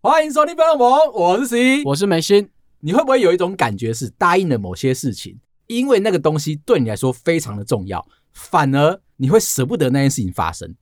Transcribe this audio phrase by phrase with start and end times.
[0.00, 2.48] 欢迎收听《喷火龙》，我是 C，我是梅心。
[2.80, 10.74] 你会不会有一种感觉是答应了某些事情，因为那个东西对你来说非常的重要，反而你会舍不得那件事情发生？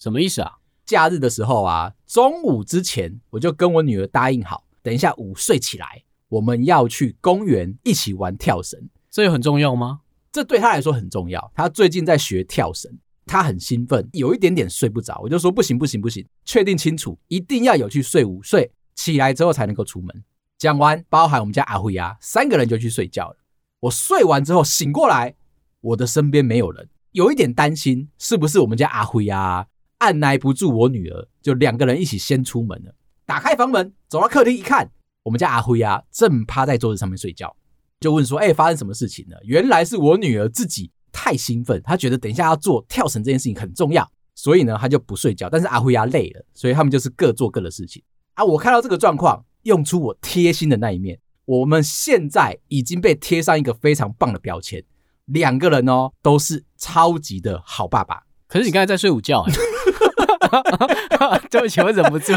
[0.00, 0.54] 什么意思啊？
[0.84, 8.88] 假日的时候啊，中午之前我就跟我女儿答应好，等一下午睡起来，我们要去公园一起玩跳绳。
[9.10, 10.00] 这有很重要吗？
[10.32, 11.52] 这对他来说很重要。
[11.54, 12.90] 他最近在学跳绳，
[13.26, 15.18] 他很兴奋，有一点点睡不着。
[15.22, 20.24] 我就说不行不行不行，确定清楚，一定要有去睡午睡，起来之后才能够出门。
[20.56, 23.36] 讲完，包含我们家阿辉啊，三个人就去睡觉了。
[23.80, 25.34] 我睡完之后醒过来，
[25.80, 29.66] 我的身边没有人，有一点担心，是不是我们家阿辉啊？
[29.98, 32.94] 按捺不住我女儿，就两个人一起先出门了。
[33.30, 34.90] 打开房门，走到客厅一看，
[35.22, 37.54] 我们家阿辉啊正趴在桌子上面睡觉，
[38.00, 45.48] 就问说：“哎，发生什么事情了？”原来是我女儿自己太兴奋，她觉得等一下要做跳绳这件事情很重要，所以呢，她就不睡觉。
[45.48, 48.02] 但是阿辉啊累了，所以他们就是各做各的事情
[48.34, 48.42] 啊。
[48.42, 51.16] 我看到这个状况，用出我贴心的那一面。
[51.44, 54.82] 我们现在已经被贴上一个非常棒的标签，
[55.26, 58.24] 两个人哦都是超级的好爸爸。
[58.48, 59.52] 可是你刚才在睡午觉，欸，
[61.48, 62.32] 对不起，我忍不住。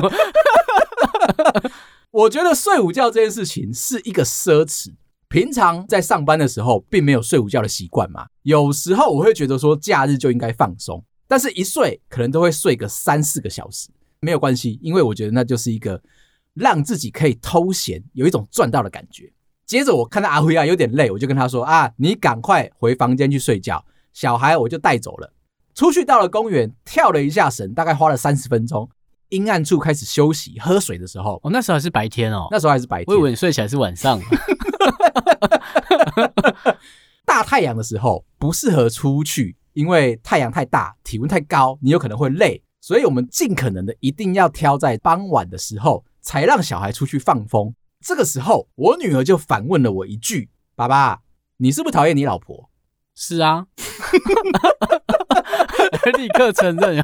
[2.12, 4.94] 我觉得睡午觉这件事情是一个奢侈。
[5.30, 8.28] 平常在上班的时候，并没有睡午觉的习惯嘛。
[8.44, 16.00] 有时候我会觉得说，假日就应该放松，但是一睡可能都会睡个三四个小时，没有关系，因为我觉得那就是一个
[16.54, 19.34] 让自己可以偷闲，有一种赚到的感觉。
[19.66, 25.34] 接着我看到阿辉啊有点累，我就跟他说啊，你赶快回房间去睡觉，小孩我就带走了。
[25.74, 28.88] 出去到了公园，跳了一下绳，大概花了三十分钟。
[29.34, 33.06] 阴暗处开始休息、喝水的时候，哦，那时候还是白天哦，那时候还是白天。
[33.08, 34.22] 我以为你睡起来是晚上。
[37.26, 42.62] 大太阳的时候不适合出去，因为太阳太大，体温太高，你有可能会累。
[42.80, 47.74] 所以我们尽可能的一定要挑在傍晚的时候，才让小孩出去放风。
[48.06, 51.22] 这个时候，我女儿就反问了我一句：“爸爸，
[51.58, 52.70] 你是不是讨厌你老婆？”
[53.16, 53.66] 是啊。
[56.18, 57.02] 立刻承认，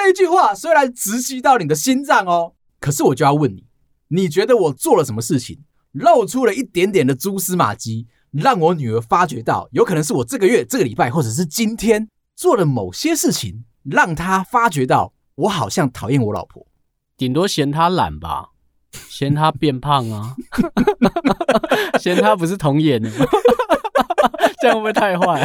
[0.00, 3.64] 这一句话虽然直击到你的心脏哦，可是我就要问你，
[4.08, 5.58] 你觉得我做了什么事情，
[5.90, 16.64] 露出了一点点的蛛丝马迹，让我女儿发觉到，有可能是我这个月、这个礼拜，或者是今天做了某些事情，让她发觉到我好像讨厌我老婆，
[17.16, 18.50] 顶多嫌她懒吧，
[19.10, 20.36] 嫌她变胖啊，
[21.98, 23.26] 嫌她不是童颜的吗？
[24.62, 25.44] 这样会不会太坏？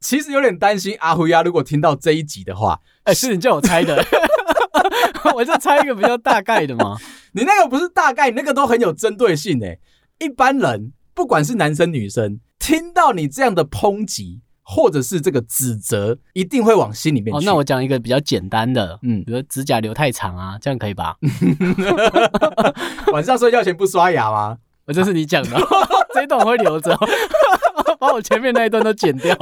[0.00, 4.02] 其实有点担心阿辉呀，如果听到这一集的话，哎、欸，是你叫我猜的，
[5.34, 6.96] 我就猜一个比较大概的嘛。
[7.32, 9.78] 你那个不是大概，你那个都很有针对性诶。
[10.18, 17.38] 一般人不管是男生女生，听到你这样的抨击或者是这个指责，一定会往心里面去。
[17.38, 21.16] 哦，那我讲一个比较简单的，嗯，比如指甲留太长啊，这样可以吧？
[23.12, 24.56] 晚上睡觉前不刷牙吗？
[24.86, 25.60] 我这是你讲的，
[26.14, 26.98] 这一段我会留着。
[27.98, 29.36] 把我前面那一段都剪掉。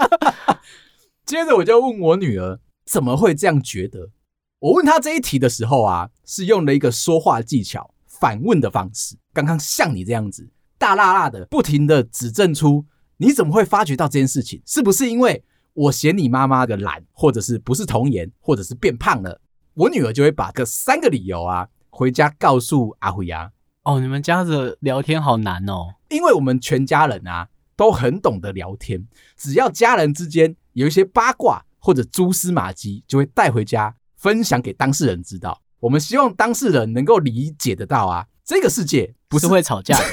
[1.26, 4.10] 接着我就问我女儿怎么会这样觉得。
[4.58, 9.16] 我问她这一题的时候啊，是用了一个说话技巧反问的方式。
[9.32, 12.84] 刚刚像你这样子大辣辣的不停的指证出，
[13.16, 14.60] 你怎么会发觉到这件事情？
[14.66, 19.40] 是不是因为我嫌你妈妈的懒，或者是不是童颜，或者是变胖了？
[19.74, 23.50] 我女儿就会把这三个理由啊回家告诉阿辉啊。
[23.84, 27.48] 哦，你们家的聊天好难哦，因为我们全家人啊
[27.80, 29.08] 都很懂得聊天，
[29.38, 35.62] 只要家人之间有一些八卦或者蛛丝马迹，就会带回家分享给当事人知道。
[35.78, 40.04] 我们希望当事人能够理解得到啊，这个世界不是，是会吵架的，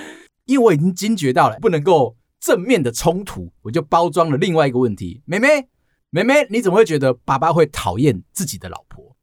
[0.48, 5.68] 因为我已经惊觉到了不能够正面的冲突，我就包装了另外一个问题：妹妹，
[6.08, 9.14] 妹妹，你怎么会觉得爸爸会讨厌自己的老婆？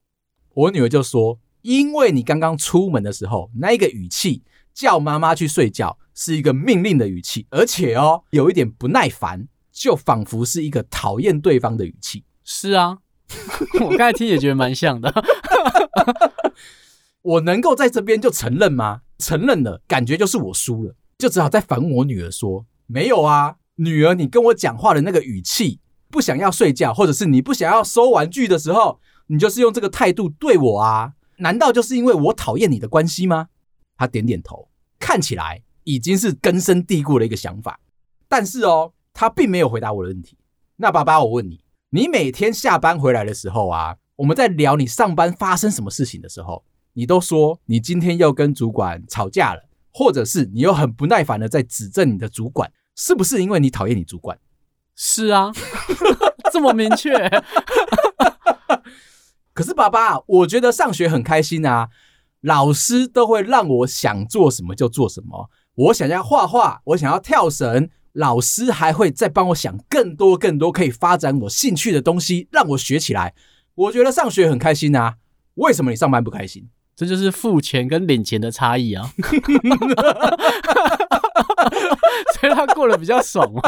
[0.53, 1.39] 我女儿就说。
[1.63, 4.43] 因为你刚刚出门的时候，那一个语气
[4.73, 12.23] 叫妈妈去睡觉，是一个命令的语气，而且哦，有一点不耐烦，就仿佛是一个讨厌对方的语气。
[12.43, 12.97] 是啊，
[13.81, 15.13] 我刚才听也觉得蛮像的。
[17.23, 19.01] 我能够在这边就承认吗？
[19.17, 25.79] 承认了，感觉就是我输了，就只好再反问我女儿说：“没有啊，女儿，你跟我讲话的那个语气，
[26.11, 33.47] 不想要睡觉，或者是你不想要收玩具的时候，你就是用这个态度对我啊。”难道就是因为我讨厌你的关系吗？
[33.97, 34.69] 他点点头，
[34.99, 37.79] 看起来已经是根深蒂固的一个想法。
[38.27, 40.37] 但是哦，他并没有回答我的问题。
[40.77, 46.63] 那爸爸，我问你，你每天下班回来的时候啊，我们在聊你上班发生什么事情的时候，
[46.93, 54.39] 你都说你今天又跟主管吵架了，或者是你又很不耐烦的在指正你的主管，是不是因为你讨厌你主管？
[54.95, 55.51] 是啊，
[56.51, 57.13] 这么明确。
[59.53, 61.89] 可是爸爸，我觉得上学很开心啊，
[62.41, 65.51] 老师都会让我想做什么就做什么。
[65.75, 73.33] 我想要画画，我想要跳绳，老师还会再帮我想更多更多可以发展我兴趣的东西，让我学起来。
[73.75, 75.15] 我觉得上学很开心啊，
[75.55, 76.69] 为什么你上班不开心？
[76.95, 79.11] 这就是付钱跟领钱的差异啊。
[82.39, 83.61] 所以他过得比较爽嘛，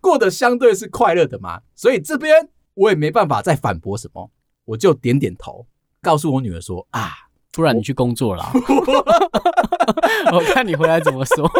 [0.00, 1.60] 过得相对是快乐的嘛。
[1.76, 4.32] 所以这边我也没办法再反驳什么，
[4.64, 5.64] 我就点点头，
[6.02, 7.12] 告诉我女儿说啊，
[7.52, 8.50] 不然你去工作啦。
[10.32, 11.50] 我看你回来怎么说。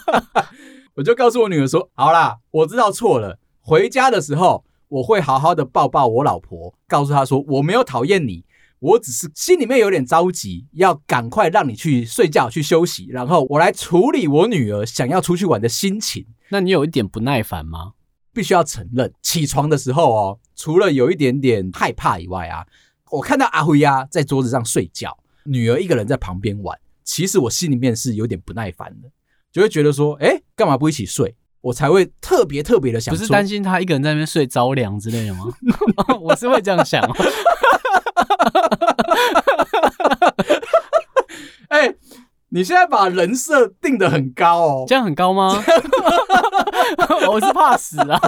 [0.94, 8.44] 我就告诉我女儿说，好啦，我知道错了，回家的时候我会好好的抱抱我老婆，告诉她说我没有讨厌你。
[8.78, 16.26] 我只是心里面有点着急，要赶快让你去睡觉、去休息，然后我来处理我女儿想要出去玩的心情。
[16.50, 17.92] 那你有一点不耐烦吗？
[18.34, 22.66] 必须要承认，起床的时候哦，除了有一点点害怕以外啊，
[23.10, 29.08] 我看到阿辉呀在桌子上睡觉，女儿一个人在旁边玩，其实我心里面是有点不耐烦的，
[29.50, 31.34] 就会觉得说，哎，干嘛不一起睡？
[31.62, 35.46] 我才会特别特别的想，不是担心他一个人在那边睡着凉之类的吗？
[36.20, 37.00] 我是会这样想。
[41.68, 41.96] 哎、欸，
[42.50, 45.62] 你现在把人设定得很高哦，这样很高吗？
[47.28, 48.20] 我是怕死啊！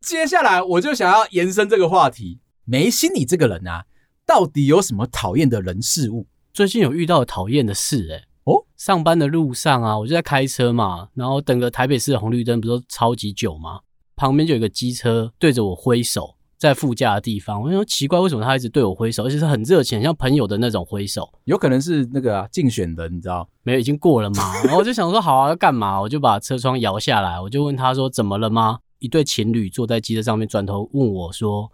[0.00, 3.84] 接下来我就想要延伸这个话题，梅心你这个人啊，
[4.28, 6.26] 到底有什么讨厌的人事物？
[6.52, 13.80] 最近有遇到讨厌的事、欸，哎，哦，上班的路上啊，我就在开车嘛，然后等个台北市的红绿灯，不是都超级久吗？
[14.16, 16.34] 旁边就有一个机车对着我挥手。
[16.58, 21.26] 在副驾的地方，我就说奇怪，为什么他一直对我挥手，而且是很热情，像朋友的那种挥手？
[21.44, 23.48] 有可能是那个啊，竞选的，你知道？
[23.62, 24.54] 没有，已经过了嘛。
[24.64, 25.98] 然后我就想说，好啊，要干嘛？
[26.02, 31.70] 我就把车窗摇下来，我就问他说：“怎么了吗？”一对情侣坐在机车上面，转头问我说：“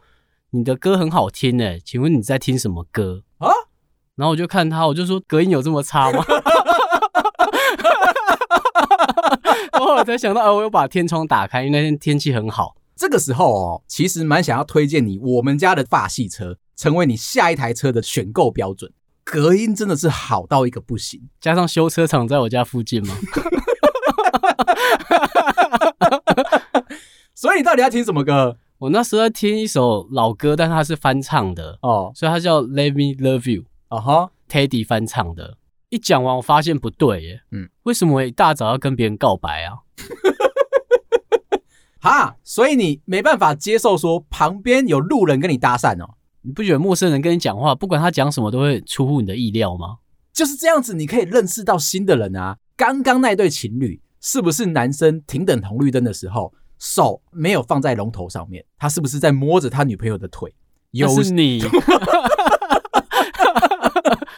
[0.55, 3.51] 你的歌很好听诶，请问你在听什么歌啊？”
[4.15, 6.25] 然后我就看他，我就说：“隔音有这么差吗？”
[9.73, 12.77] 我后我才想到，哎，我有把天窗打开，因为那天天气很好。
[12.95, 18.93] 这个时候哦，其实蛮想要推荐你我们家的法系车，成为你下一台车的选购标准。
[19.25, 23.17] 隔音真的是好到一个不行，加上修车厂在我家附近嘛。
[27.35, 28.59] 所以你到底要听什么歌？
[28.79, 35.56] 我那时候在听一首老歌，但是它是翻唱的哦，所以它叫《Let Me Love You》啊哈，Teddy 翻唱的。
[35.91, 39.79] 一讲完，我发现不对耶，嗯，为什么我一大早要跟别人告白啊？
[42.03, 46.15] 哈，所以你没办法接受说旁边有路人跟你搭讪哦？
[46.43, 49.99] 你不觉得陌生人跟你讲话，不管他讲什么都会出乎你的意料吗？
[50.32, 52.59] 就是这样子，你可以认识到新的人啊。
[52.76, 58.65] 刚刚那对情侣是不是男生停等红绿灯的时候手没有放在龙头上面？
[58.79, 60.55] 他是不是在摸着他女朋友的腿？
[60.91, 61.62] 有是你，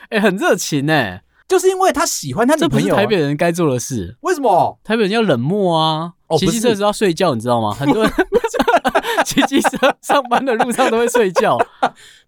[0.08, 1.22] 哎、欸，很热情哎、欸。
[1.48, 4.16] 就是因为他喜欢他女朋友，台北人该做的事。
[4.22, 4.80] 为什么？
[4.82, 6.14] 台北人要冷漠啊！
[6.38, 7.70] 骑机车时候要睡觉，你知道吗？
[7.78, 8.12] 很多人
[9.24, 11.56] 骑机车上班的路上都会睡觉。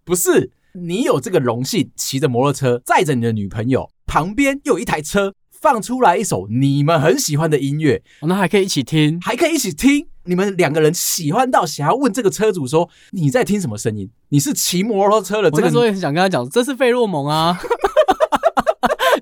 [0.05, 10.07] 不是，你有这个荣幸，骑着摩托车载着你的女朋友，旁边又有一台车放出来一首你们很喜欢的音乐，哦，那还可以一起听，还可以一起听。
[10.23, 14.09] 你们两个人喜欢到想要问这个车主说：“你在听什么声音？
[14.29, 17.59] 你是骑摩托车的？”这个时候也很想跟他讲：“这是费洛蒙啊。”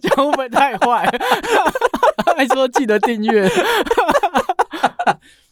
[0.02, 1.10] 这样会不会太坏？
[2.36, 3.50] 还说记得订阅。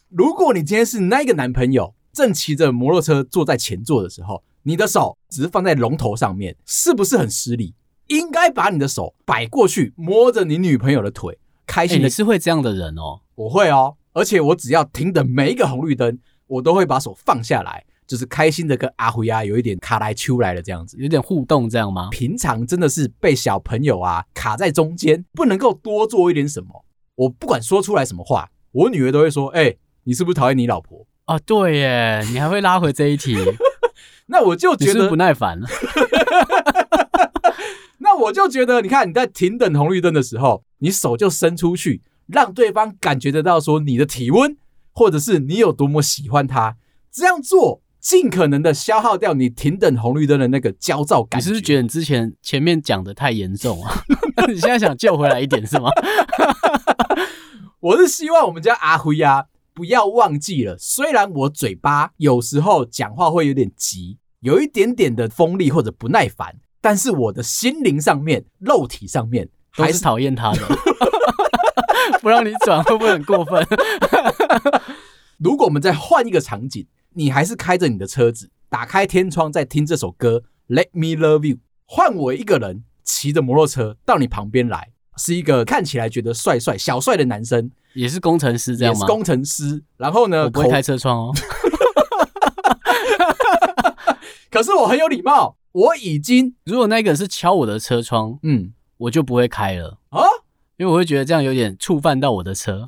[0.08, 7.74] 如果你今天是那个男朋友，正骑着摩托车坐在前座的时候，你的手只是放在龙头上面，是不是很失礼？
[8.08, 12.02] 应该把你的手摆过去，摸着你女朋友的腿，开心的。
[12.02, 13.20] 欸，你是会这样的人哦？
[13.34, 17.84] 我会哦，而且我只要停等每一个红绿灯，我都会把手放下来。
[18.06, 22.08] 就是开心的跟阿辉啊有一点卡来秋来的这样子，有点互动这样吗？
[22.12, 26.84] 平常真的是被小朋友啊卡在中间，不能够多做一点什么。
[27.16, 33.36] 我不管说出来什么话，我女儿都会说：“哎、欸，你是不是讨厌你老婆？”啊，对耶，你还会拉回这一题。
[34.26, 35.66] 那我就觉得不耐烦了。
[38.16, 44.56] 那我就觉得，你看你在停等红绿灯的时候，你手就伸出去，让对方感觉得到说你的体温，
[44.92, 46.76] 或者是你有多么喜欢他，
[47.12, 47.82] 这样做。
[47.98, 51.40] 尽可能的消耗掉你停等红绿灯的那个焦躁感。
[51.40, 54.00] 你是不是觉得你之前前面讲的太严重啊？
[54.46, 55.90] 你现在想救回来一点是吗？
[57.80, 66.54] 我是希望我们家阿辉呀，不要忘记了，虽然我嘴巴有时候讲话会有点急，有一点点的锋利或者不耐烦，
[66.86, 70.60] 但是我的心灵上面、肉体上面还是讨厌他的。
[72.22, 73.66] 不让你转会不会很过分？
[75.42, 84.92] 如果我们再换一个场景，你还是开着你的车子，打开天窗在听这首歌《Let Me Love You》，换我一个人骑着摩托车到你旁边来。
[85.16, 89.00] 是一个看起来觉得帅帅小帅的男生，也是工程师这样吗？
[89.00, 89.82] 也是工程师。
[89.96, 91.34] 然后呢，我不会开车窗哦。
[94.52, 100.22] 可是我很有礼貌，我已经如果那个人是敲我的车窗，嗯，我就不会开了啊，
[100.78, 102.86] 因为我会觉得这样有点触犯到我的车，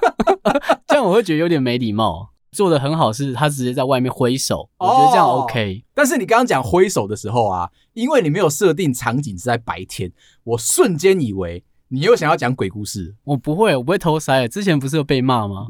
[0.88, 2.30] 这样我会觉得有点没礼貌。
[2.52, 5.84] 做的很好，是他直接在外面挥手，我觉得这样 OK。
[5.94, 10.10] 但是你刚刚讲挥手的时候啊，因为你没有设定场景是在白天，
[10.42, 13.14] 我瞬间以为你又想要讲鬼故事。
[13.24, 14.48] 我不会，我不会偷塞。
[14.48, 15.66] 之前不是有被骂吗？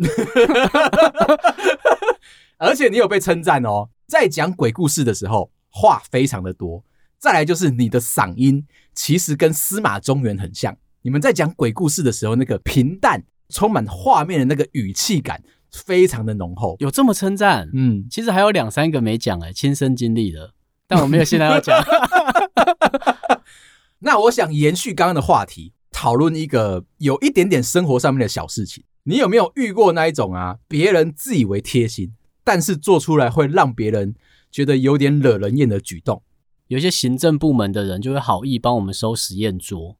[2.56, 6.84] 而且你有被称赞哦，在讲鬼故事的时候话非常的多。
[7.18, 10.76] 再来就是你的嗓音其实跟司马中原很像。
[11.02, 15.42] 你们在讲鬼故事的时候，那个平淡、充满画面的那个语气感。
[15.72, 17.70] 非常的浓厚，有这么称赞？
[17.72, 20.52] 嗯，其实还有两三个没讲哎，亲身经历的，
[20.88, 21.80] 但我没有现在要讲。
[24.00, 28.82] 那我想延续刚刚的话题，讨论一个有一点点生活上面的小事情。
[29.04, 30.58] 你有没有遇过那一种啊？
[30.66, 34.16] 别人自以为贴心，但是做出来会让别人
[34.50, 36.22] 觉得有点惹人厌的举动？
[36.68, 39.96] 有些行政部门的人就会好意帮我们收实验桌。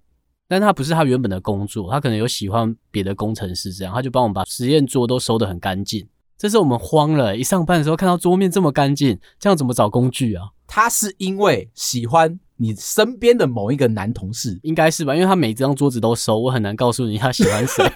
[0.47, 6.09] 但他不是他原本的工作，他可能有喜欢别的工程师，这样他就帮我们把实验桌都收得很干净。
[6.37, 10.49] 这时候我们慌了，一上班的时候看到桌面这么干净，这样怎么找工具啊？
[10.66, 15.14] 他是因为喜欢你身边的某一个男同事，应该是吧？
[15.14, 17.85] 因为他每张桌子都收，我很难告诉你他喜欢谁。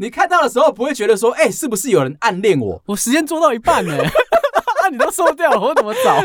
[0.00, 2.80] 你看到的时候不会觉得说，哎、欸，是不是有人暗恋我？
[2.86, 3.96] 我时间做到一半呢，
[4.92, 6.16] 你都收掉了，我怎么找？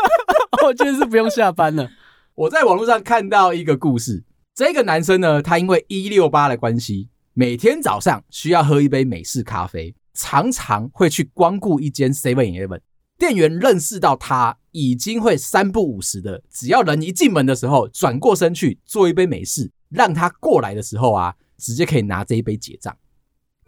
[0.64, 1.90] 我今天是不用下班了。
[2.34, 12.80] 我在网络上看到一个故事，这个男生呢，他因为一六八的关系，每天早上需要喝一杯美式咖啡，常常会去光顾一间 Seven Eleven。
[13.18, 22.96] 店员认识到他已经会三不五时的，只要人一进门的时候，转过身去做一杯美式，让他过来的时候啊，直接可以拿这一杯结账。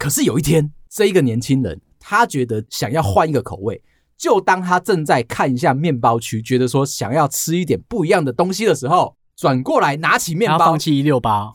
[0.01, 3.83] 可是有一天，这一个年轻人他觉得想要换一个口味。
[4.17, 11.53] 就当他正在看一下面包区，觉得说想要吃一点不一样的东西的时候，转过来拿起面包，放弃一六八。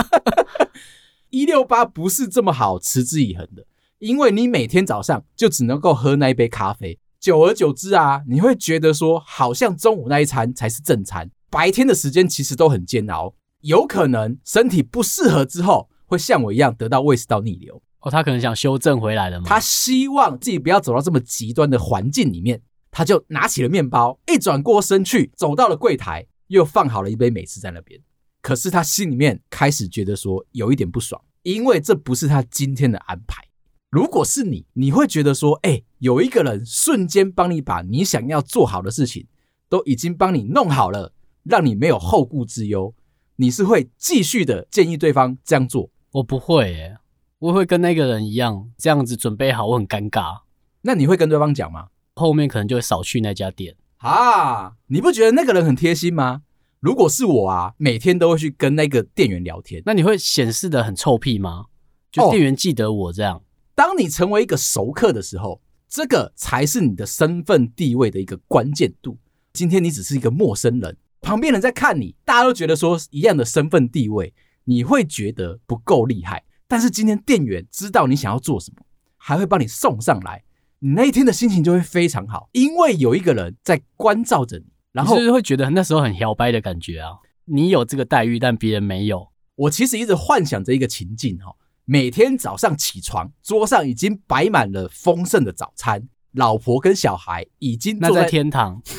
[1.30, 3.64] 一六八不是这么好持之以恒的，
[3.98, 13.32] 因为你每天早上就只能够喝那一杯咖啡，久而久之啊，你会觉得说好像中午那一餐才是正餐，白天的时间其实都很煎熬，
[13.62, 17.80] 有可能身体不适合之后，会像我一样得到胃食道逆流。
[18.00, 19.46] 哦，他可能想修正回来了吗？
[19.46, 22.60] 他希望自己不要走到这么极端的环境里面，
[22.90, 28.00] 他就拿起了面包，一转过身去，走到了柜台，又放好了一杯美式在那边。
[28.40, 33.42] 可是他心里面开始觉得说有一点不爽，因为这不是他今天的安排。
[33.90, 39.26] 如果是你，你会觉得说，哎，有一个人瞬间帮你把你想要做好的事情
[39.68, 41.12] 都已经帮你弄好了，
[41.42, 42.94] 让你没有后顾之忧，
[43.36, 45.90] 你是会继续的建议对方这样做？
[46.12, 46.98] 我不会耶。
[47.38, 50.40] 我会跟那个人一样，这样子准备好，我很尴尬。
[50.82, 51.88] 那你会跟对方讲吗？
[52.14, 54.72] 后面可能就会少去那家店啊！
[54.88, 56.42] 你不觉得那个人很贴心吗？
[56.80, 59.82] 如果是我啊，每天都会去跟那个店员聊天。
[59.86, 61.66] 那你会显示的很臭屁吗？
[62.10, 63.36] 就店员记得我这样。
[63.36, 63.42] 哦，
[63.74, 69.18] 当你成为一个熟客的时候，这个才是你的身份地位的一个关键度。
[69.52, 74.32] 今天你只是一个陌生人，旁边人在看你，大家都觉得说一样的身份地位，
[74.68, 76.44] 你会觉得不够厉害。
[76.66, 78.82] 但是今天店员知道你想要做什么，
[79.16, 80.44] 还会帮你送上来，
[80.80, 87.12] 你那一天的心情就会非常好，因为有一个人在关照着你，然后就会觉得那时候很摇摆的感觉啊？
[87.46, 89.30] 你有这个待遇，但别人没有。
[89.54, 91.56] 我其实一直幻想着一个情境哈，
[91.86, 98.82] 每天早上起床，桌上已经摆满了丰盛的早餐，老婆跟小孩已经坐在天堂。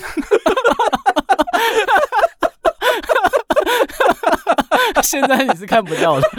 [5.03, 6.29] 现在你是看不到的。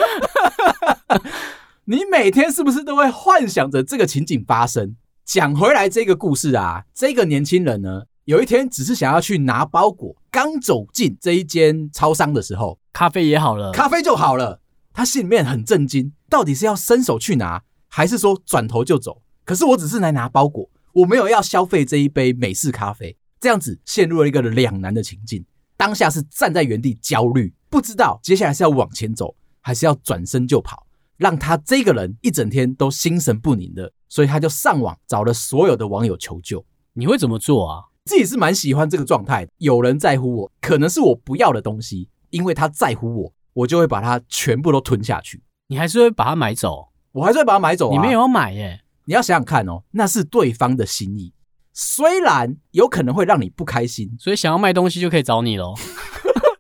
[1.85, 4.97] 你每天是不是都会幻想着这个情景发生？
[5.25, 14.61] 讲回来这个故事啊，这个年轻人呢，有一天只是想要去拿包裹，刚走进这一间超商的时候，咖啡也好了，咖啡就好了。
[14.93, 19.23] 他心里面很震惊，到底是要伸手去拿，还是说转头就走？
[19.45, 25.45] 可是我只是来拿包裹，我没有要消费这一杯美式咖啡，这样子陷入了一个两难的情境。
[25.77, 30.87] 当下是站在原地焦虑，不知道接下来是要往前走，还是要转身就跑，
[31.17, 33.91] 让他这个人一整天都心神不宁的。
[34.09, 36.63] 所以他就上网找了所有的网友求救。
[36.95, 37.85] 你会怎么做啊？
[38.07, 45.41] 自己是蛮喜欢这个状态，有人在乎我，可能是我不要的东西，因为他在乎我，我就会把它全部都吞下去。
[45.69, 46.89] 你还是会把它买走？
[47.13, 47.93] 我还是会把它买走啊。
[47.93, 48.81] 你没有要买耶？
[49.05, 51.33] 你要想想看哦，那是对方的心意，
[51.73, 55.75] 虽然有可能会让你不开心，所以想要卖东西就可以找你喽。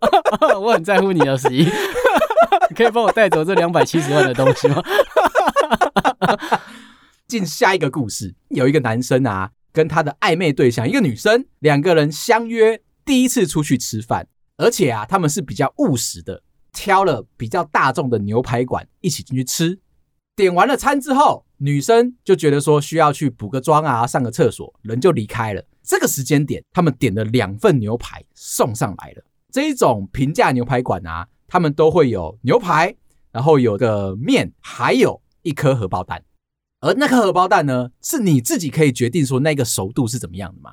[0.61, 1.71] 我很在乎你的十一，你
[2.77, 4.83] 可以帮我带走这两百七十万的东西吗？
[7.29, 14.27] 进下一个故事，有一个男生啊，跟他的暧昧对象一个女生，两个人相约第一次出去吃饭，
[14.57, 16.43] 而且啊，他们是比较务实的，
[16.73, 19.79] 挑了比较大众的牛排馆一起进去吃。
[20.35, 25.63] 点完了餐之后，女生就觉得说需要去补个妆啊，上个厕所，人就离开了。
[25.83, 29.23] 这个时间点，他们点了两份牛排送上来了。
[29.51, 32.95] 这一种平价牛排馆啊，他们都会有牛排，
[33.33, 36.23] 然后有个面，还有一颗荷包蛋。
[36.81, 40.73] 而那颗荷包蛋呢，是你自己可以决定说那个熟度是怎么样的嘛？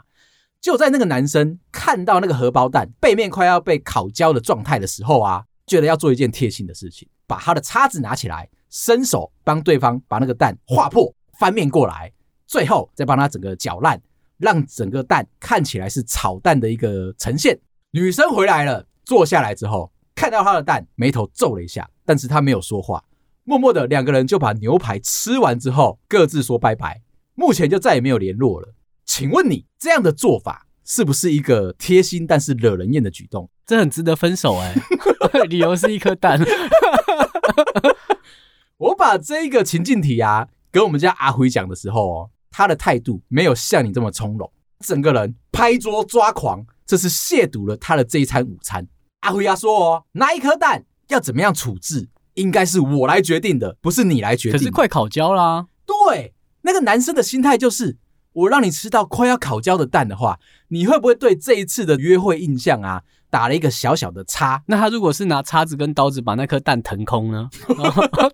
[0.62, 12.12] 就在那个男生看到那个荷包蛋背面快要被烤焦的状态的时候啊，觉得要做一件贴心的事情，把他的叉子拿起来，伸手帮对方把那个蛋划破，翻面过来，
[12.48, 14.02] 最后再帮他整个搅烂，
[14.38, 17.58] 让整个蛋看起来是炒蛋的一个呈现。
[17.92, 23.04] 女生回来了，坐下来之后看到他的蛋，眉头皱了一下，但是他没有说话。
[23.44, 27.02] 默默的两个人就把牛排吃完之后，各自说拜拜。
[27.36, 28.74] 目前就再也没有联络了。
[29.06, 33.50] 请问你这样的做法是不是一个贴心但是惹人厌的举动？
[33.66, 34.74] 这很值得分手哎、
[35.34, 36.40] 欸，理由是一颗蛋。
[38.78, 48.88] 我把这个情境题啊跟我们家阿辉讲的时候哦，他的态度没有像你这么从容，整个人拍桌抓狂，这是亵渎了他的这一餐午餐。
[49.20, 52.08] 阿辉亚说哦，那一颗蛋要怎么样处置？
[52.36, 54.60] 应该是我来决定的，不是你来决定。
[54.60, 55.66] 可是快烤焦啦。
[55.86, 57.98] 对，那个男生的心态就是，
[58.32, 64.62] 我让你吃到快要烤焦的蛋的话，你会不会对这一次的约会印象啊打了一个小小的叉？
[64.68, 67.50] 那他如果是拿叉子跟刀子把那颗蛋腾空呢？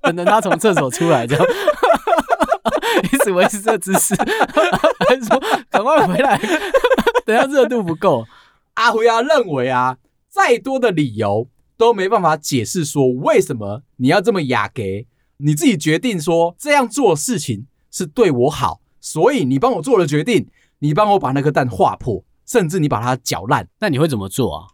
[0.02, 1.46] 等着他从厕所出来，这样
[3.14, 4.14] 一直维持这姿势，
[5.08, 6.38] 还是说赶快回来？
[7.26, 8.28] 等下热度不够。
[8.76, 9.98] 阿辉啊，认为啊，
[10.30, 11.50] 再多的理由。
[11.76, 15.08] 都没办法解释说为什么你要这么雅给，
[15.38, 20.48] 你自己决定说这样做事情是对我好，所以你帮我做了决定，
[20.80, 24.68] 你帮我把那颗蛋划破，甚至你把它搅烂，那你会怎么做啊？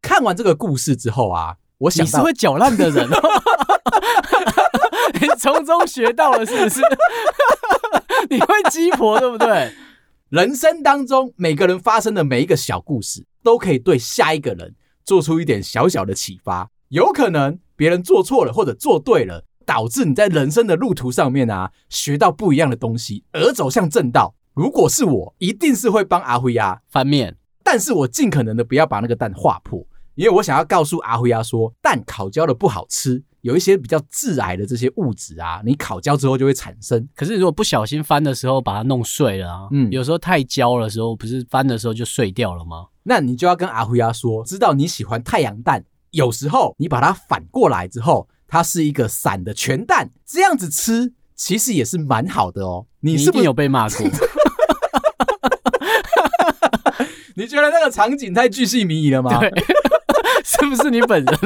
[0.00, 3.18] 看完这个故事之后啊，我想你是会搅烂的人哦，
[5.20, 6.80] 你从中学到了是不是？
[8.30, 9.74] 你会鸡婆对不对？
[10.28, 14.74] 人生当中每个人发生的每一个小故事，都可以对下一个人。
[15.04, 24.34] 做出一点小小的启发，有可能别人做错了或者做对了，导致你在人生的路途上面啊学到不一样的东西，而走向正道。
[24.54, 29.86] 如果是我，一定是会帮阿辉啊翻面，但是我尽可能的不要把那个蛋划破，
[30.16, 37.08] 因为我想要告诉阿辉啊说，蛋烤焦了不好吃，有一些比较致癌的这些物质啊，你烤焦之后就会产生。
[37.14, 42.86] 可是如果不小心翻的时候把它弄碎了啊，嗯，有时候太焦的时候，不是翻的时候就碎掉了吗？
[43.04, 52.86] 那你就要跟阿辉啊说，知道你喜欢太阳蛋，有时候你把它反过来之后，它是一个散的全蛋，这样子吃其实也是蛮好的哦。
[52.98, 53.98] 你是不是有被骂过？
[57.36, 59.38] 你觉得那个场景太巨细靡遗了吗？
[59.38, 59.52] 对，
[60.44, 61.38] 是不是你本人？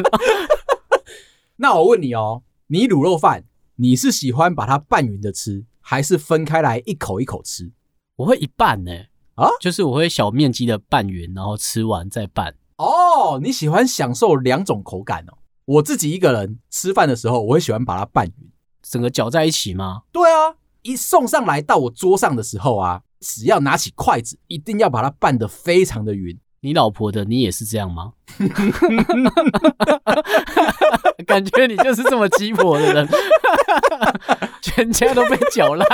[1.62, 3.44] 那我问你哦，你卤肉饭，
[3.76, 7.70] 你是喜欢把它拌匀的吃，还是分开来一口一口吃？
[8.16, 8.90] 我会一半呢。
[9.34, 12.54] 啊，就是我会小面积的拌匀，然后吃完再拌。
[12.78, 15.36] 哦，你喜欢享受两种口感哦。
[15.66, 18.50] 我自己一个人吃饭的时候，我会喜欢把它拌匀，
[18.82, 20.04] 整个搅在一起吗？
[20.10, 26.38] 对啊，一送上来到我桌上的时候啊，只要拿起筷子，一定要把它拌得非常的匀。
[26.62, 28.12] 你老婆的你也是这样吗？
[31.26, 33.08] 感觉你就是这么鸡婆的人，
[34.60, 35.86] 全家都被搅烂，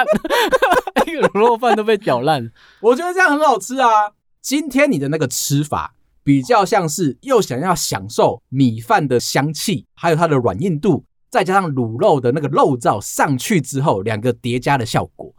[1.07, 2.50] 一个卤肉饭都被搅烂。
[2.81, 3.88] 我觉得这样很好吃啊！
[4.40, 15.33] 今天你的那个吃法比较像是又想要享受米饭的香气，还有它的软硬度，再加上卤肉的那个肉燥上去之后，两个叠加的效果，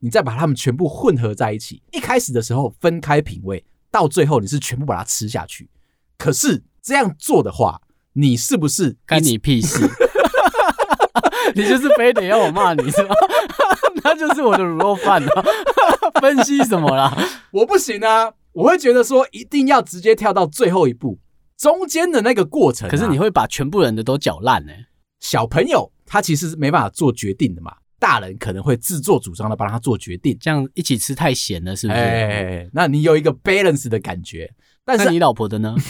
[0.00, 1.82] 你再把它们全部混合在一起。
[1.92, 3.64] 一开始的时候分开品味。
[3.96, 5.70] 到最后你是全部把它吃下去，
[6.18, 7.80] 可是这样做的话，
[8.12, 9.88] 你是不是干你屁事？
[11.56, 13.14] 你就是非得要我骂你是吗？
[14.04, 15.44] 那就是我的卤肉饭啊！
[16.20, 17.16] 分析什么啦？
[17.50, 18.30] 我不行啊！
[18.52, 21.18] 我会觉得说一定要直接跳到最后一步，
[21.56, 22.90] 中间的那个过程啊。
[22.90, 24.72] 可是你会把全部人的都搅烂呢？
[25.20, 31.98] 小朋友他其实是没办法做决定的嘛，大人可能会自作主张的帮他做决定，这样一起吃太咸了，是不是？
[31.98, 34.52] 哎，那你有一个 balance 的感觉，
[34.84, 35.74] 但是你老婆的呢？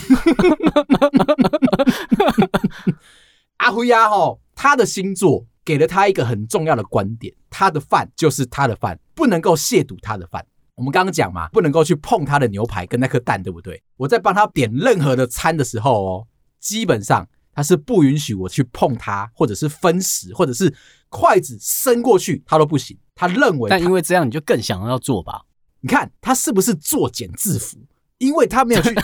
[3.59, 10.47] 阿辉呀，吼，他的星座给了他一个很重要的观点，他的饭就是他的饭，不能够亵渎他的饭。
[10.75, 13.83] 我们刚刚讲嘛，不能够去碰他的牛排跟那颗蛋，对不对？
[13.97, 16.27] 我在帮他点任何的餐的时候哦，
[16.61, 20.73] 基本上他是不允许我去碰它，或者是分食，或者是
[21.09, 22.99] 筷子伸过去，他都不行。
[23.15, 25.47] 他认为他，但因为这样你就更想要做吧？
[25.81, 27.79] 你看他是不是作茧自缚？
[28.19, 28.95] 因为他没有去。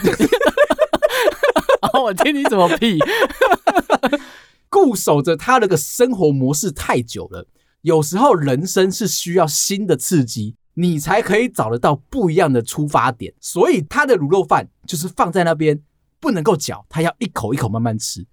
[1.81, 2.99] 哦，我听你怎么屁？
[4.69, 7.47] 固守着他那个生活模式太久了，
[7.81, 10.55] 有时候人生是需要新的刺激。
[10.75, 15.79] 你才可以找得到不一样的出发点，所以他的卤肉饭就是放在那边
[16.19, 18.25] 不能够嚼，他要一口一口慢慢吃。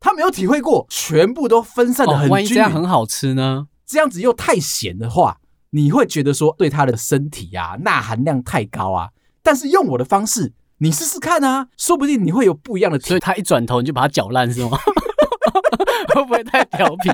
[0.00, 3.68] 他没有体会过全部都分散的很均匀，万一这样很好吃呢？
[3.86, 5.38] 这样子又太咸的话，
[5.70, 9.10] 你会觉得说对他的身体啊钠含量太高啊。
[9.42, 13.00] 但是用我的方式，你试试看啊，说不定你会有不一样的。
[13.00, 14.78] 所以他一转头你就把它搅烂是吗？
[16.14, 17.10] 会不会太调皮？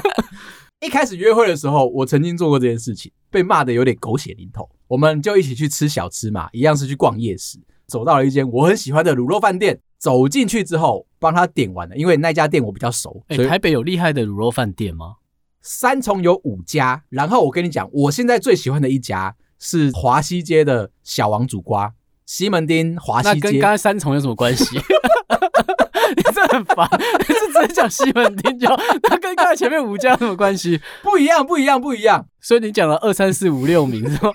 [0.84, 4.68] 一开始约会的时候，我曾经做过这件事情，被骂的有点狗血淋头。
[4.88, 7.58] 我们就一起去吃小吃嘛，一样是去逛夜市，
[7.92, 9.78] 走到了一间我很喜欢的卤肉饭店。
[9.98, 13.22] 走进去之后，帮他点完了，因为那家店我比较熟。
[13.28, 15.14] 欸，台北有厉害的卤肉饭店吗？
[15.60, 21.92] 三重有五家，然后我跟你讲，我现在最喜欢的一家是华西街的小王煮瓜，
[22.26, 23.34] 西门町华西街。
[23.34, 24.64] 那跟刚才三重有什么关系？
[26.16, 26.88] 你这很烦，
[27.20, 28.66] 你是直接讲西门町就，
[29.04, 30.80] 它跟刚才前面五家有什么关系？
[31.00, 32.26] 不一样，不一样，不一样。
[32.40, 34.32] 所以你讲了二三四五六名是吗？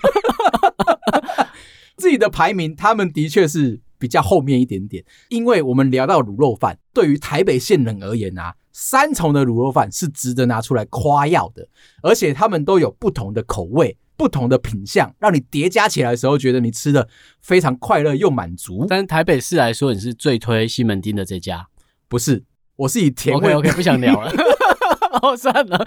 [1.98, 5.04] 自己的排名，他们的确是比较后面一点点。
[5.28, 11.68] 因为我们聊到卤肉饭，对于台北县人而言啊，三重的卤肉饭是值得拿出来夸耀的，
[12.02, 13.98] 而且他们都有不同的口味。
[14.18, 17.08] 不同的品相，让你叠加起来的时候，觉得你吃的
[17.40, 18.84] 非常快乐又满足。
[18.88, 21.68] 但是台北市来说，你是最推西门町的这家？
[22.08, 22.42] 不是，
[22.74, 23.54] 我是以甜味。
[23.54, 24.32] OK，OK，不想聊了。
[25.22, 25.86] 哦，算了，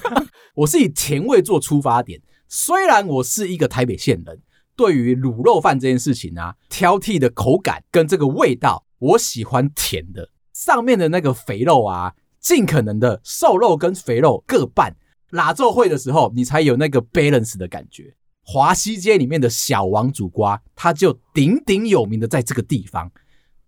[0.56, 2.20] 我是以甜味做出发点。
[2.48, 4.42] 虽然我是一个台北县人，
[4.80, 10.30] 对于卤肉饭这件事情啊，挑剔的口感跟这个味道，我喜欢甜的。
[10.54, 14.96] 上面的那个肥肉啊，尽可能的瘦肉跟肥肉各半。
[15.32, 18.14] 拉奏会的时候，你才有那个 balance 的感觉。
[18.42, 23.12] 华西街里面的小王煮瓜，它就鼎鼎有名的在这个地方。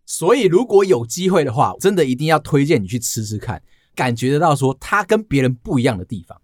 [0.06, 3.62] 所以如果有机会的话，真的一定要推荐你去吃吃看，
[3.94, 6.40] 感觉得到说它跟别人不一样的地方。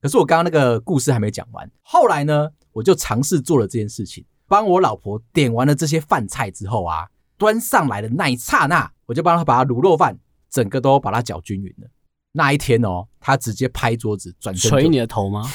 [0.00, 11.88] 可是我刚刚那个故事还没讲完，后来呢，我就尝试做了这件事情，帮我老婆点完了这些饭菜之后啊，端上来的那一刹那，我就帮她把卤肉饭整个都把它搅均匀了。
[12.32, 15.42] 那一天哦，他直接拍桌子，转身捶你的头吗？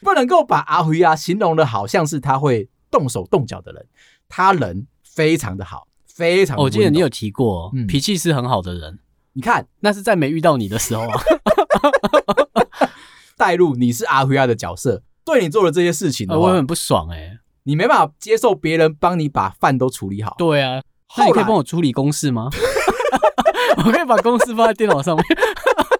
[0.00, 3.86] 不能够把阿辉啊形容的好像是他会动手动脚的人，
[4.28, 6.62] 他人非常的好，非常的。
[6.62, 8.98] 我记得你有提过，嗯、脾气是很好的人。
[9.32, 11.20] 你看，那是在没遇到你的时候啊。
[13.36, 17.38] 带入你是阿辉亚的角色，对你做了这些事情的话，我很不爽哎、欸。
[17.62, 20.34] 你没办法接受别人帮你把饭都处理好。
[20.38, 20.82] 对啊，
[21.16, 22.48] 那你可以帮我处理公事吗？
[23.84, 25.24] 我可以把公事放在电脑上面。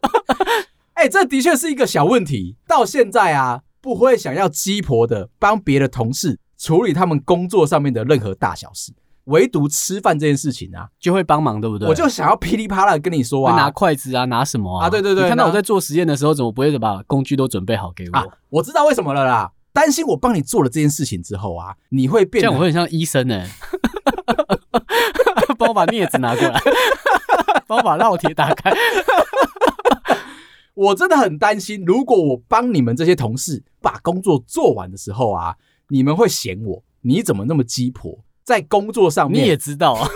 [0.95, 2.57] 哎、欸，这的确是一个小问题。
[2.67, 8.93] 到现在啊，不会想要鸡婆的帮别的同事处理他们工作上面的任何大小事，
[9.29, 11.89] 唯独吃饭这件事情啊，就会帮忙，对不对？
[11.89, 14.87] 我就想要噼里啪啦跟你说啊，拿筷子啊，拿什么啊？
[14.87, 18.19] 啊，对对对，你看到我在做实验的时候，怎么不会把工具都准备好给我？
[18.19, 23.49] 啊、我知道为什么了啦，担心我帮你做了这件事情之后啊，你会变得，这样我会很像医生呢、欸。
[25.59, 26.61] 帮我把镊子拿过来，
[27.67, 28.73] 帮我把烙铁打开。
[30.75, 35.57] 我真的很担心，如果我帮你们这些同事把工作做完的时候啊，
[35.89, 38.21] 你们会嫌我，你怎么那么鸡婆？
[38.49, 40.09] 在工作上面你也知道啊，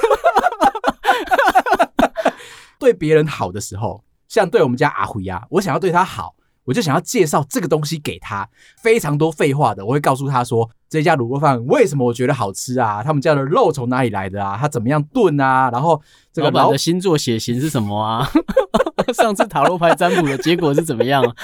[2.80, 6.34] 对别人好的时候，像对我们家阿辉呀，我想要对他好。
[6.64, 8.48] 我就想要介绍这个东西给他，
[8.80, 13.02] 非常多废话的，我会告诉他说，这家卤肉饭为什么我觉得好吃啊？
[13.02, 14.56] 他们家的肉从哪里来的啊？
[14.58, 15.68] 他怎么样炖啊？
[15.72, 16.00] 然后
[16.32, 18.30] 这个老板的星座血型是什么啊？
[19.12, 21.34] 上次塔罗牌占卜的结果是怎么样啊？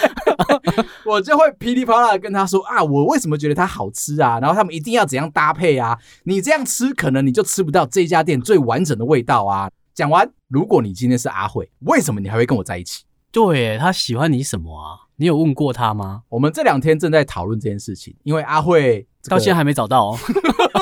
[1.04, 4.38] 我就会噼里啪啦跟他说啊，我为什么觉得它好吃啊？
[4.40, 5.98] 然后他们一定要怎样搭配啊？
[6.24, 9.70] 你这样吃，可能你就吃不到这家店最完整的味道啊！
[9.94, 13.04] 讲完，如果你今天是阿慧，为什么你还会跟我在一起？
[13.30, 15.08] 对，他喜欢你什么啊？
[15.16, 16.22] 你有问过他吗？
[16.28, 20.18] 我们这两天正在讨论这件事情，因为阿慧、这个、到现在还没找到哦，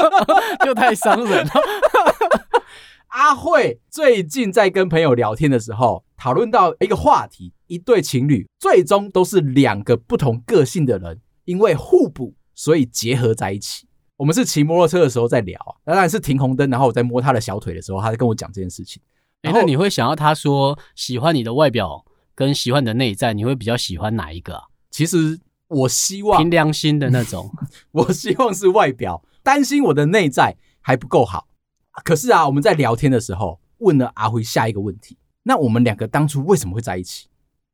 [0.65, 1.53] 就太伤人了。
[3.09, 13.87] 阿慧最近在跟朋友聊天的时候，讨论到一个话题：一对情侣最终都是两个不同个性的人，因为互补，所以结合在一起。
[14.17, 19.03] 我们是骑摩托车的时候在聊啊，当然是停红灯，然后我在摸他的小腿的时候，他在跟我讲这件事情。
[19.43, 24.65] 然后你会想要他说喜欢你的外表跟喜欢你的内在，你会比较喜欢哪一个啊？
[24.91, 27.51] 其实我希望凭良心的那种，
[27.93, 31.49] 我希望是外表，担心我的内在还不够好。
[32.03, 37.29] 可是啊，我们在聊天的时候问了阿辉下一个问题：那我们两个当初为什么会在一起？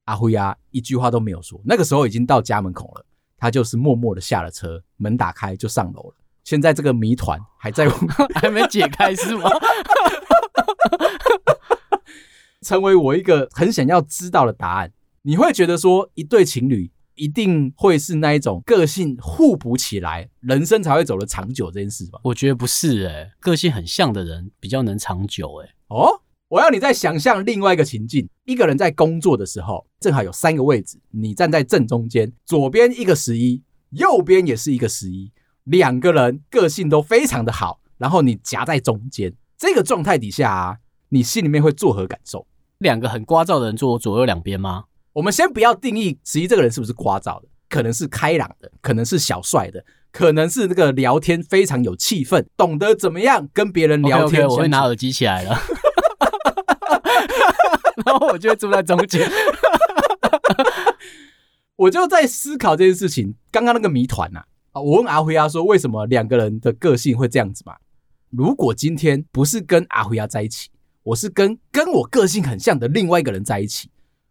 [0.04, 1.60] 阿辉啊，一句话都没有说。
[1.64, 6.14] 那个时候已经到家门口了，他就是默默的下了车，门打开就上楼了。
[6.44, 7.88] 现在这个谜团还在
[8.34, 9.48] 还没解开是吗？
[12.62, 14.92] 成为我一个很想要知道的答案。
[15.22, 22.18] 你会觉得说，一对情侣一定会是那一种个性互补起来，人生才会走得长久这件事吧？
[22.24, 25.74] 我觉得不是诶、欸，个性很像的人比较能长久诶、欸。
[25.88, 33.62] 哦，我要你再想象另外一个情境：一个人在工作的时候，正好有三个位置，你站在正中间，左边一个十一，
[33.92, 35.32] 右边也是一个十一，
[35.64, 40.76] 两个人个性都非常的好，然后你夹在中间，这个状态底下啊，
[41.08, 42.46] 你心里面会作何感受？
[42.80, 44.84] 两个很聒噪的人坐我左右两边吗？
[45.14, 54.42] 我们先不要定义十一这个人是不是聒噪的，可能是开朗的，可能是小帅的，可能是那个聊天非常有气氛，懂得怎么样跟别人聊天。
[54.42, 55.58] Okay, okay, 我会拿耳机起来了，
[58.04, 59.28] 然后我就会坐在中间。
[61.76, 63.34] 我就在思考这件事情。
[63.50, 67.76] 刚刚那个谜团呐，啊，我问阿辉亚说，为什么两个人的个性会这样子嘛？
[68.30, 70.70] 如果今天不是跟阿辉亚在一起，
[71.02, 73.90] 我是跟跟我个性很像的另外一个人在一起。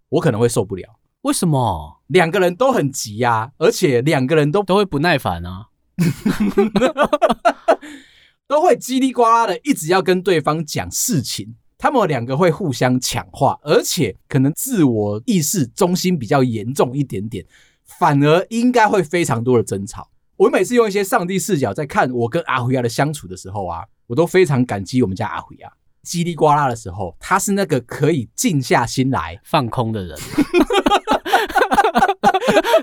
[0.09, 2.01] 我可能会受不了，为什么？
[2.07, 5.67] 两个人都很急呀，而且两个人都都会不耐烦啊，
[8.47, 11.55] 都会叽里呱啦的一直要跟对方讲事情。
[11.81, 17.43] 他们两个会互相强化，而且可能自我意识中心比较严重一点点，
[17.83, 20.11] 反而应该会非常多的争吵。
[20.37, 25.73] 我每次用一些上帝视角在看我跟阿辉亚的相处的时候啊，我都非常感激我们家阿辉亚。
[26.03, 30.15] 叽里呱啦的时候，他是那个可以静下心来放空的人，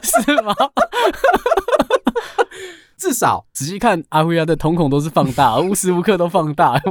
[0.02, 0.52] 是吗？
[2.96, 6.82] 至少仔细看阿辉亚的瞳孔都是放大，无时无刻都放大。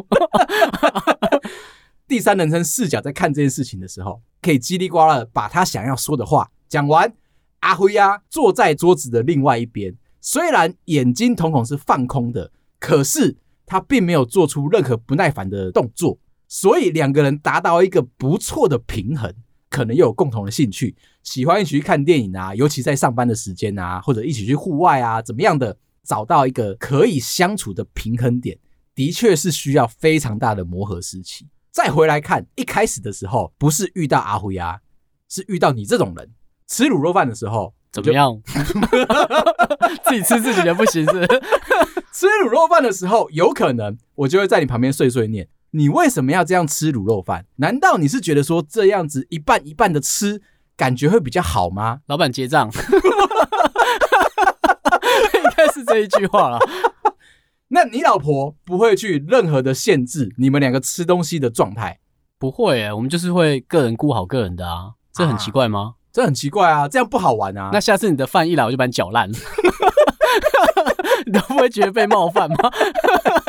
[2.07, 7.13] 第三人称视角在看这件事情的时候，可以叽里呱啦把他想要说的话讲完。
[7.59, 13.37] 阿辉亚坐在桌子的另外一边，虽然眼睛瞳孔是放空的，可是。
[13.69, 16.17] 他并没有做出任何不耐烦的动作，
[16.47, 19.29] 所以两个人达到一个不错的平衡，
[19.69, 28.57] 可能又有共同的兴趣，喜欢一起去看电影啊，尤其在上班的时间啊，或者一起去户外啊，怎么样的，找到一个可以相处的平衡点，
[28.95, 31.45] 的确是需要非常大的磨合时期。
[31.77, 34.79] 再回来看一开始的时候，不是遇到阿辉啊，
[35.29, 36.31] 是遇到你这种人，
[36.67, 37.75] 吃卤肉饭的时候。
[37.91, 38.41] 怎么样？
[40.03, 41.27] 自己吃自己的不行是？
[42.11, 47.45] 吃卤肉饭的时候，有可能我就会在你旁边碎碎念：你为什么要这样吃卤肉饭？
[47.57, 50.41] 难道你是觉得说这样子一半一半的吃，
[50.75, 51.99] 感觉会比较好吗？
[52.07, 52.71] 老板结账，
[55.35, 56.57] 应该是这一句话了。
[57.69, 61.99] 那你老婆不会去任何的限制你们两个吃东西的状态？
[62.39, 65.93] 不会诶，我们就是会个人顾好个人的啊，这很奇怪吗？
[65.93, 67.69] 啊这很奇怪啊，这样不好玩啊。
[67.71, 69.29] 那下次你的饭一来，我就把你搅烂。
[71.27, 72.57] 你都不会觉得被冒犯吗？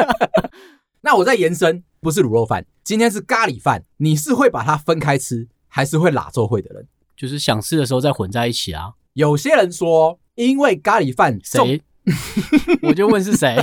[1.00, 6.87] 那我再延伸，不是卤肉饭，今天是咖喱饭，你是会把它分开吃，还是会喇咒会的人？
[7.16, 8.92] 就是想吃的时候再混在一起啊。
[9.14, 11.81] 有些人说，因为咖喱饭谁，
[12.83, 13.57] 我就问是谁。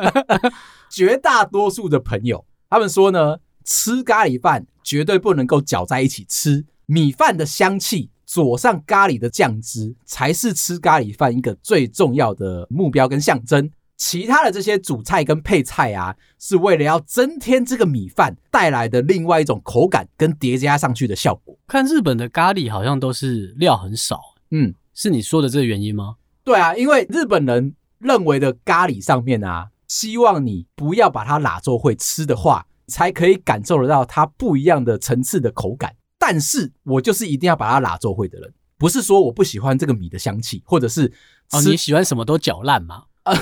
[0.90, 8.10] 绝大多数的朋友，他们说呢，吃咖喱饭绝对不能够搅在一起吃，米饭的香气。
[8.26, 13.70] 佐上咖喱的酱汁，才是吃咖喱饭一个最重要的目标跟象征。
[13.98, 21.56] 其他的这些主菜跟配菜啊，是为了要增添这个米饭带来的另外一种口感跟叠加上去的效果。
[21.66, 24.18] 看日本的咖喱好像都是料很少，
[24.50, 26.16] 嗯，是你说的这个原因吗？
[26.44, 35.96] 对啊，因为日本人认为的咖喱上面啊，希望你不要把它拉做会吃的话，才可以感受得到它不一样的层次的口感。
[36.18, 41.10] 但是我就是一定要把它拉做会的人，不是说我不喜欢这个米的香气，或者是
[41.50, 43.04] 哦你喜欢什么都搅烂吗？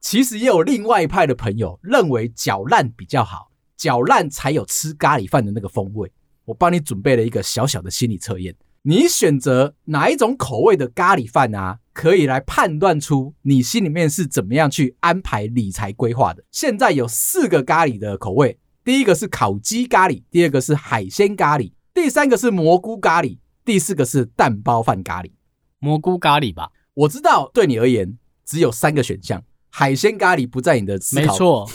[0.00, 6.10] 其实也有另外一派的朋友认为搅烂比较好，搅烂才有吃咖喱饭的那个风味。
[6.44, 8.54] 我帮你准备了一个小小的心理测验，
[8.84, 16.42] 你选择哪一种口味的咖喱饭啊，可以来判断出你心里面是怎么样去安排理财规划的。
[16.50, 25.30] 现在有四个咖喱的口味，第一个是烤鸡咖喱，第二个是海鲜咖喱，第三个是蘑菇咖喱，第四个是蛋包饭咖喱。
[25.78, 31.32] 蘑菇咖喱吧，我知道对你而言只有三个选项，海鲜咖喱不在你的思考。
[31.32, 31.70] 没错，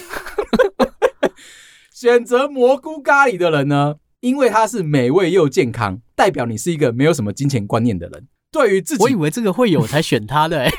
[1.95, 6.01] 选择蘑菇咖喱的人呢，因为它是美味又健康。
[6.17, 8.27] 代表你是一个没有什么金钱观念的人。
[8.51, 10.69] 对于自己，我以为这个会有才选他的、欸。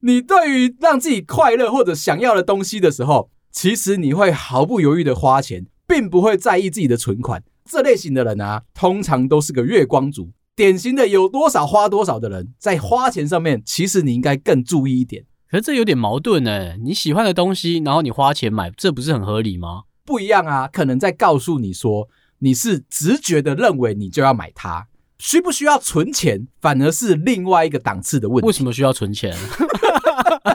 [0.00, 7.42] 你对于让自己快乐或者想要的东西的时候，其实你会毫不犹豫的花钱，并不会在意自己的存款。
[7.70, 12.54] 这类型的人啊，通常都是个月光族，典型的有多少花多少的人。
[12.58, 15.26] 在花钱上面，其实你应该更注意一点。
[15.50, 16.78] 可是这有点矛盾呢、欸。
[16.82, 19.82] 你喜欢的东西，然后你花钱买，这不是很合理吗？
[20.06, 22.08] 不一样啊，可能在告诉你说。
[22.40, 24.86] 你是直觉的认为你就要买它，
[25.18, 28.46] 需不需要存钱，反而是另外一个档次的问题。
[28.46, 29.36] 为什么需要存钱？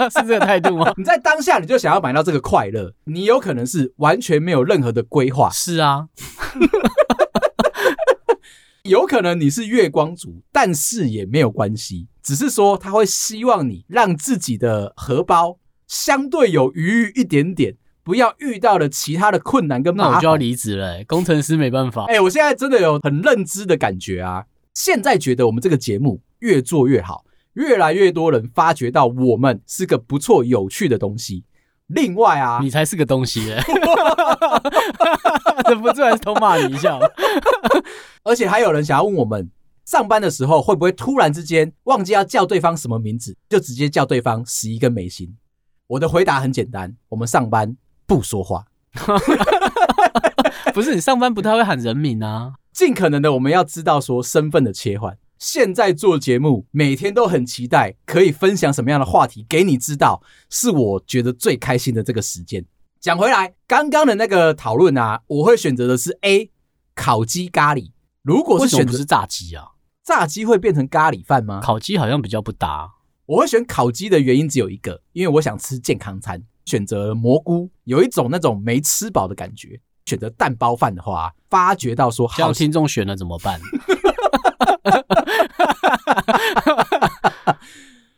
[0.09, 0.93] 是这个态度吗？
[0.97, 5.49] 你在当下你就想要买到这个快乐，你有可能是完全没有任何的规划。
[5.49, 6.07] 是啊，
[8.83, 17.75] 有可能你是月光族，但是也没有关系，只是说他会希望你让自己的荷包相对有余裕一点点。
[18.03, 21.03] 不要遇到了其他的困难跟麻烦，那我就要离职了、欸。
[21.05, 22.05] 工程师没办法。
[22.11, 24.45] 哎、欸，我现在真的有很认知的感觉啊！
[24.73, 31.45] 现在觉得我们这个节目越做越好，越来越多人发觉到我们是个不错、有趣的东西。
[31.87, 33.61] 另外啊，你才是个东西、欸，
[35.69, 36.97] 忍不住还是偷骂你一下。
[38.23, 39.49] 而且还有人想要问我们，
[39.85, 45.35] 上班的时候会不会突然之间忘记要叫对方什么名字，就直接叫对方十一根眉心？
[45.87, 47.75] 我的回答很简单，我们上班。
[48.15, 48.65] 不说话，
[50.73, 52.53] 不是你上班不太会喊人名啊？
[52.71, 55.17] 尽可能的，我们要知道说身份的切换。
[55.39, 62.65] 现在做节目，每天都很期待可以分享什么样的话题给你知道，是我觉得最开心的这个时间。
[62.99, 66.51] 讲回来，刚刚的那个讨论啊，我会选择的是 A
[66.95, 67.91] 烤鸡咖喱。
[68.21, 69.71] 如果是选择是炸鸡啊，
[70.03, 71.59] 炸鸡会变成咖喱饭吗？
[71.61, 72.93] 烤鸡好像比较不搭。
[73.25, 76.43] 我会选烤鸡的原因只有一个，因为我想吃健康餐。
[76.65, 79.79] 选择蘑菇，有一种那种没吃饱的感觉。
[80.05, 83.59] 选择蛋包饭的话，发觉到说好，像听众选了怎么办？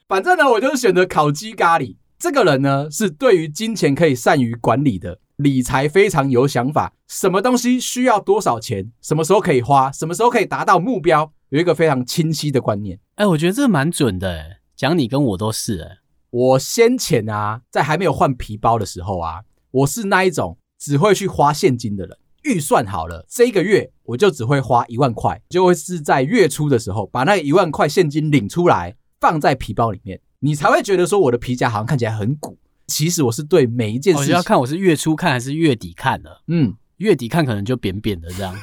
[0.07, 1.95] 反正呢，我就是选择烤鸡咖喱。
[2.17, 6.93] 这个人呢，是对于金钱可以善于管理的，理财非常有想法。
[7.07, 12.99] 什么东西需要多少钱，什么时候可以花，什么时候可以达到目标，有一个非常清晰的观念。
[13.15, 14.31] 哎，我觉得这蛮准的。
[14.31, 15.97] 哎，讲你跟我都是哎。
[16.35, 19.39] 我先前啊，在还没有换皮包的时候啊，
[19.71, 22.17] 我是那一种只会去花现金的人。
[22.43, 32.57] 预算好了，这一个月我就只会花一万块，就会是在月初的时候把那一万块现金领出来，放在皮包里面，你才会觉得说我的皮夹好像看起来很鼓。
[32.87, 36.41] 其实我是对每一件事情，哦，要看我是月初看还是月底看的。
[36.47, 38.53] 嗯，月底看可能就扁扁的这样，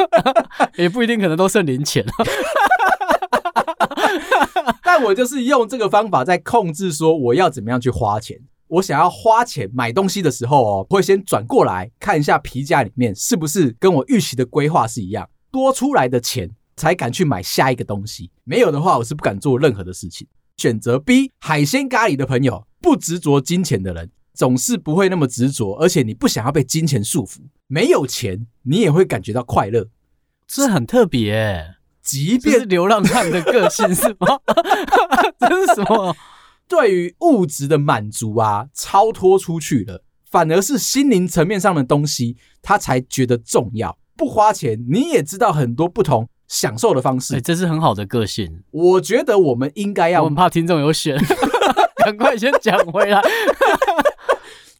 [0.76, 2.12] 也不一定，可能都剩零钱了。
[4.84, 8.38] 但我就是用这个方法在控制，说我要怎么样去花钱。
[8.68, 18.30] 我想要花钱买东西的时候哦，会先转过来看一下皮夹里面是不是跟我预期的规划是一样，多出来的钱才敢去买下一个东西。
[18.44, 20.26] 没有的话，我是不敢做任何的事情。
[20.58, 27.38] 选择 B 海鲜咖喱的朋友，不执着金钱的人，总是不会那么执着，而且你不想要被金钱束缚。
[27.68, 29.88] 没有钱，你也会感觉到快乐，
[30.46, 31.76] 这很特别。
[32.08, 34.38] 即便是流浪汉的个性是吗？
[35.38, 36.16] 这是什么？
[36.66, 43.98] 对于物质的满足啊，超脱出去了，反而是心灵层面上的东西，他才觉得重要。
[44.16, 47.34] 不花钱，你也知道很多不同享受的方式。
[47.34, 48.62] 欸，这是很好的个性。
[48.70, 51.18] 我觉得我们应该要，我很怕听众有选，
[52.04, 53.20] 赶快先讲回来。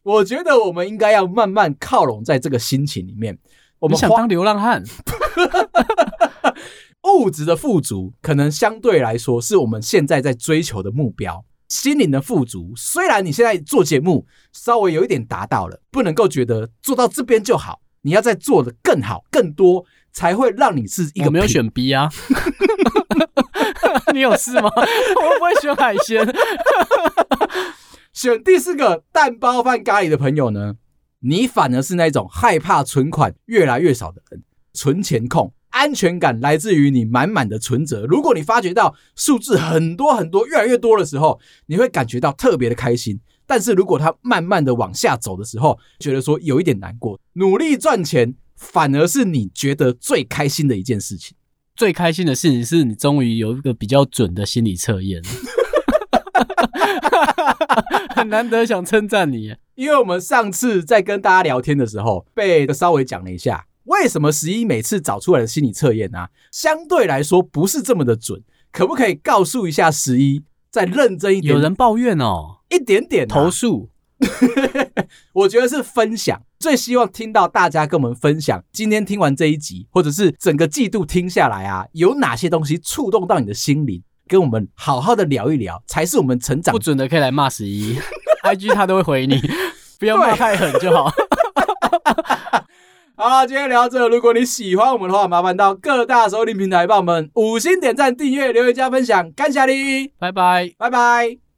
[0.01, 3.37] 我觉得我们应该要慢慢靠拢在这个心情里面。
[3.77, 4.83] 我们想当流浪汉。
[7.03, 11.45] 物质的富足可能相对来说是我们现在在追求的目标。
[11.69, 21.27] 心灵的富足，虽然你现在做节目稍微有一点达到了，不能够觉得做到这边就好，你要再做得更好、更多，才会让你是一个。
[21.27, 22.09] 我没有选 B 啊，
[24.13, 24.63] 你有事吗？
[24.63, 26.27] 我不会选海鲜。
[28.13, 30.73] 选第四个蛋包饭咖喱的朋友呢，
[31.19, 34.43] 你反而是那种害怕存款越来越少的人，
[34.73, 35.53] 存钱控。
[35.69, 38.05] 安全感来自于你满满的存折。
[38.05, 43.19] 如果你发觉到数字很多很多，越来越多的时候，你会感觉到特别的开心。
[43.45, 47.19] 但是如果它慢慢的往下走的时候，觉得说有一点难过。
[47.33, 51.35] 努力赚钱，反而是你觉得最开心的一件事情。
[51.75, 55.21] 最开心的事情是你终于有一个比较准的心理测验，
[58.13, 71.55] 很难得想称赞你，因为我们上次在跟大家聊天的时候，被稍微讲了一下，为什么十一每次找出来的心理测验啊，相对来说不是这么的准，可不可以告诉一下十一，再认真一点？
[71.55, 73.89] 有人抱怨哦，一点点、啊、投诉。
[75.33, 86.71] 我觉得是分享，最希望听到大家跟我们分享，今天听完这一集，或者是整个季度听下来啊，有哪些东西触动到你的心灵，跟我们好好的聊一聊，才是我们成长。
[86.71, 87.97] 不准的可以来骂十一，
[88.43, 89.41] IG 他都会回你，
[89.97, 91.11] 不要骂太狠就好。
[93.21, 101.48] 好，今天聊到这，如果你喜欢我们的话，麻烦到各大收听平台帮我们五星点赞、订阅、留言、加分享，感谢你，拜拜，拜拜。